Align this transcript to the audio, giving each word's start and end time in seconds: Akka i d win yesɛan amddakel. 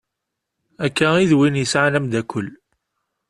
Akka 0.85 1.07
i 1.17 1.25
d 1.29 1.31
win 1.37 1.59
yesɛan 1.61 1.97
amddakel. 1.97 2.47